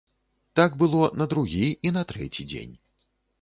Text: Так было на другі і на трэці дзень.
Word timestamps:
Так 0.59 0.71
было 0.81 1.09
на 1.23 1.27
другі 1.33 1.67
і 1.89 1.93
на 1.99 2.03
трэці 2.13 2.47
дзень. 2.55 2.73